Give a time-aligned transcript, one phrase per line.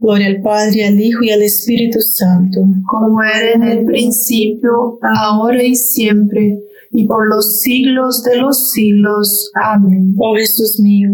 [0.00, 2.60] Gloria al Padre, al Hijo y al Espíritu Santo.
[2.86, 6.58] Como era en el principio, ahora y siempre,
[6.92, 9.50] y por los siglos de los siglos.
[9.54, 10.14] Amén.
[10.18, 11.10] Oh Jesús mío,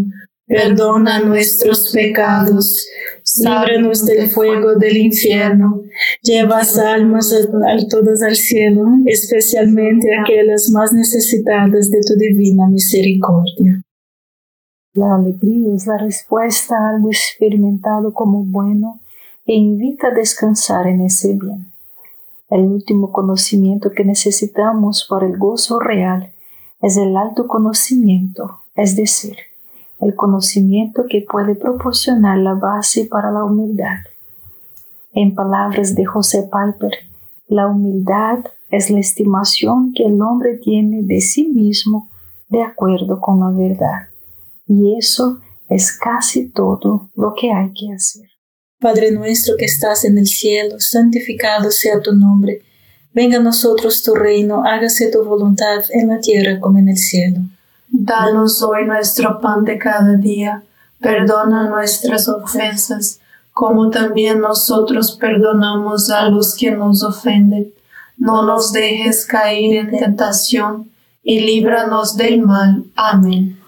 [0.47, 2.87] perdona nuestros pecados,
[3.39, 5.83] líbranos del fuego del infierno,
[6.23, 13.84] lleva almas a, todas al cielo, especialmente aquellas más necesitadas de tu divina misericordia.
[14.97, 19.01] La alegría es la respuesta a algo experimentado como bueno
[19.45, 21.67] e invita a descansar en ese bien.
[22.49, 26.33] El último conocimiento que necesitamos para el gozo real
[26.81, 29.37] es el alto conocimiento, es decir,
[29.99, 33.99] el conocimiento que puede proporcionar la base para la humildad.
[35.13, 36.93] En palabras de José Piper,
[37.49, 42.09] la humildad es la estimación que el hombre tiene de sí mismo
[42.49, 44.14] de acuerdo con la verdad.
[44.67, 48.29] Y eso es casi todo lo que hay que hacer.
[48.81, 52.63] Padre nuestro que estás en el cielo, santificado sea tu nombre.
[53.13, 57.41] Venga a nosotros tu reino, hágase tu voluntad en la tierra como en el cielo.
[57.89, 60.63] Danos hoy nuestro pan de cada día.
[61.01, 63.21] Perdona nuestras ofensas,
[63.53, 67.73] como también nosotros perdonamos a los que nos ofenden.
[68.17, 70.91] No nos dejes caer en tentación
[71.23, 72.85] y líbranos del mal.
[72.97, 73.64] Amén.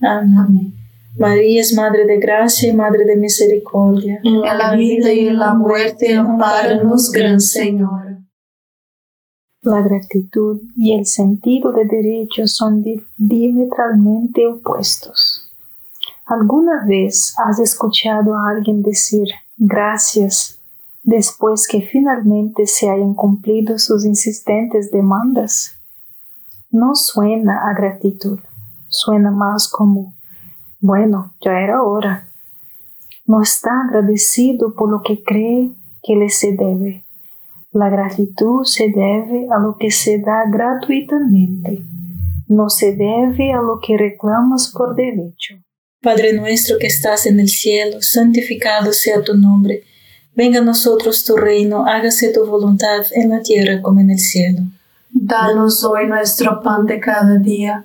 [0.00, 0.74] Amén.
[1.16, 4.20] María es Madre de Gracia y Madre de Misericordia.
[4.22, 8.18] En la vida y en la muerte, amparanos, Gran Señor.
[9.62, 12.84] La gratitud y el sentido de derecho son
[13.16, 15.50] diametralmente opuestos.
[16.24, 20.60] ¿Alguna vez has escuchado a alguien decir gracias
[21.02, 25.72] después que finalmente se hayan cumplido sus insistentes demandas?
[26.70, 28.38] No suena a gratitud,
[28.88, 30.14] suena más como,
[30.80, 32.28] bueno, ya era hora.
[33.26, 35.70] No está agradecido por lo que cree
[36.02, 37.04] que le se debe.
[37.72, 41.82] La gratitud se debe a lo que se da gratuitamente,
[42.48, 45.56] no se debe a lo que reclamas por derecho.
[46.02, 49.82] Padre nuestro que estás en el cielo, santificado sea tu nombre.
[50.34, 54.60] Venga a nosotros tu reino, hágase tu voluntad en la tierra como en el cielo.
[55.10, 57.84] Danos hoy nuestro pan de cada día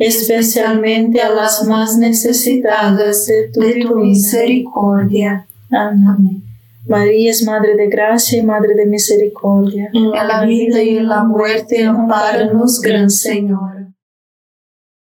[0.00, 5.46] especialmente a las más necesitadas de tu, de tu misericordia.
[5.70, 6.42] Amén.
[6.88, 9.90] María es Madre de Gracia y Madre de Misericordia.
[9.92, 13.88] En la vida y en la muerte, amparanos, Gran Señor.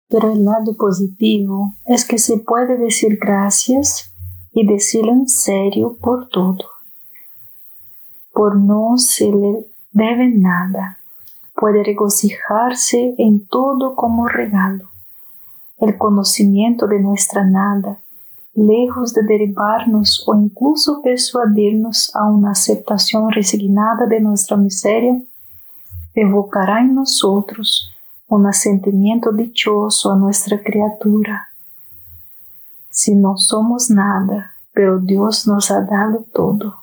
[0.09, 4.13] Pero el lado positivo es que se puede decir gracias
[4.53, 6.59] y decirlo en serio por todo.
[8.33, 10.98] Por no se le debe nada.
[11.59, 14.89] Puede regocijarse en todo como regalo.
[15.79, 17.99] El conocimiento de nuestra nada
[18.59, 25.21] lejos de derivarnos o incluso persuadirnos a una aceptación resignada de nuestra miseria,
[26.15, 27.93] evocará en nosotros
[28.27, 31.49] un asentimiento dichoso a nuestra criatura.
[32.91, 36.75] Si no somos nada, pero Dios nos ha dado todo.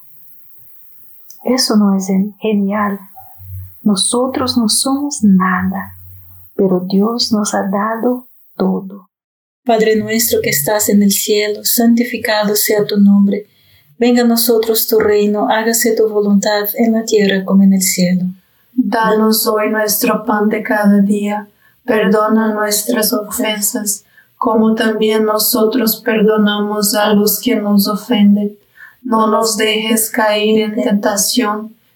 [1.43, 2.99] Eso no es genial.
[3.85, 5.93] Nosotros no somos nada,
[6.55, 8.27] pero Dios nos ha dado
[8.57, 9.09] todo.
[9.63, 13.45] Padre nuestro que estás en el cielo, santificado sea tu nombre.
[13.99, 18.25] Venga a nosotros tu reino, hágase tu voluntad en la tierra como en el cielo.
[18.73, 21.47] Danos hoy nuestro pan de cada día,
[21.85, 24.03] perdona nuestras ofensas,
[24.35, 28.57] como también nosotros perdonamos a los que nos ofenden.
[29.03, 31.75] No nos dejes caer en tentación,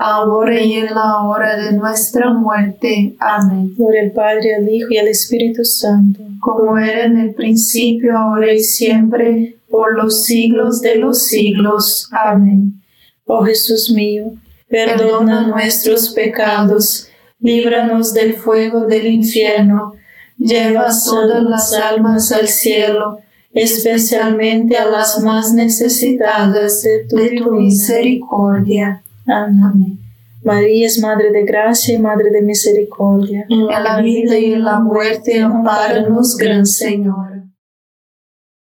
[0.00, 3.14] ahora y en la hora de nuestra muerte.
[3.20, 3.74] Amén.
[3.76, 6.20] Por el Padre, al Hijo y al Espíritu Santo.
[6.40, 12.08] Como era en el principio, ahora y siempre, por los siglos de los siglos.
[12.12, 12.80] Amén.
[13.26, 14.32] Oh Jesús mío,
[14.68, 17.06] perdona nuestros pecados,
[17.38, 19.92] líbranos del fuego del infierno,
[20.38, 23.18] lleva todas las almas al cielo,
[23.52, 29.02] especialmente a las más necesitadas de tu, de tu misericordia.
[29.26, 29.98] Amén.
[30.42, 33.44] María es Madre de Gracia y Madre de Misericordia.
[33.48, 37.42] En la vida y en la muerte, amparanos, Gran Señor.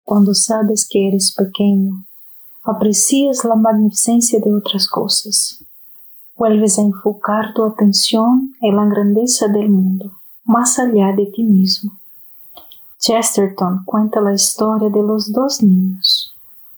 [0.04, 2.04] Cuando sabes que eres pequeño,
[2.64, 5.64] aprecias la magnificencia de otras cosas.
[6.36, 10.10] Vuelves a enfocar tu atención en la grandeza del mundo,
[10.44, 12.00] más allá de ti mismo.
[12.98, 16.34] Chesterton cuenta la historia de los dos niños.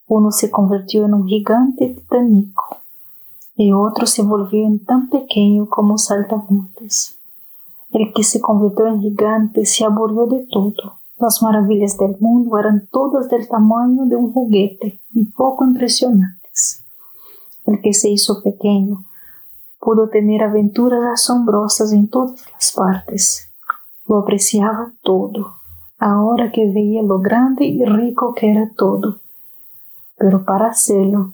[0.07, 2.82] Uno se convirtió en un gigante titánico
[3.55, 7.19] y otro se volvió en tan pequeño como saltamontes.
[7.91, 10.99] El que se convirtió en gigante se aburrió de todo.
[11.19, 16.83] Las maravillas del mundo eran todas del tamaño de un juguete y poco impresionantes.
[17.65, 19.05] El que se hizo pequeño
[19.79, 23.49] pudo tener aventuras asombrosas en todas las partes.
[24.07, 25.53] Lo apreciaba todo,
[25.99, 29.19] ahora que veía lo grande y rico que era todo.
[30.17, 31.33] Pero para hacerlo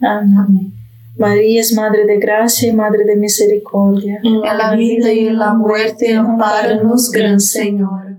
[0.00, 0.72] Amén.
[1.18, 4.20] María es Madre de Gracia y Madre de Misericordia.
[4.22, 8.18] En la vida y en la muerte, amparanos, Gran Señor.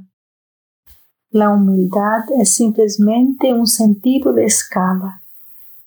[1.30, 5.22] La humildad es simplemente un sentido de escala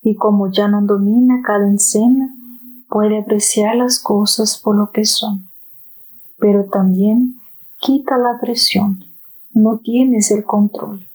[0.03, 2.29] y como ya no domina cada escena,
[2.88, 5.48] puede apreciar las cosas por lo que son,
[6.38, 7.37] pero también
[7.79, 9.05] quita la presión.
[9.53, 11.07] No tienes el control,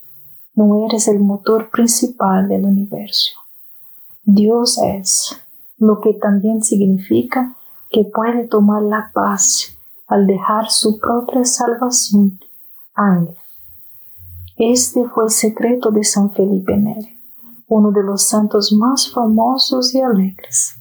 [0.56, 3.45] no eres el motor principal del universo.
[4.26, 5.38] Dios es,
[5.78, 7.56] lo que también significa
[7.92, 12.40] que puede tomar la paz al dejar su propia salvación
[12.96, 13.30] a Él.
[14.58, 17.20] Este fue el secreto de San Felipe Neri,
[17.68, 20.74] uno de los santos más famosos y alegres.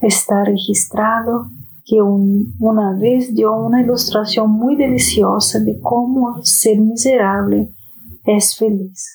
[0.00, 1.48] Está registrado
[1.86, 7.72] que un- una vez dio una ilustración muy deliciosa de cómo ser miserable
[8.24, 9.14] es feliz.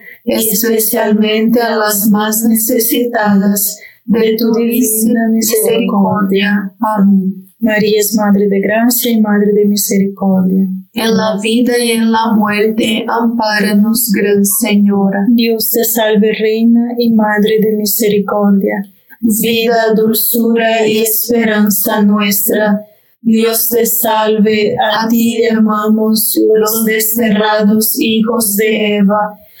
[0.25, 6.73] especialmente a las más necesitadas de tu divina misericordia.
[6.79, 7.51] Amén.
[7.59, 10.67] María es Madre de Gracia y Madre de Misericordia.
[10.93, 15.25] En la vida y en la muerte, ampáranos, Gran Señora.
[15.29, 18.83] Dios te salve, Reina y Madre de Misericordia.
[19.19, 22.81] Vida, dulzura y esperanza nuestra.
[23.21, 29.37] Dios te salve, a ti llamamos los desterrados hijos de Eva.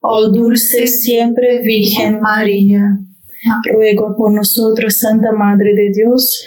[0.00, 2.98] oh dulce siempre Virgen María.
[3.72, 6.46] Ruego por nosotros, Santa Madre de Dios,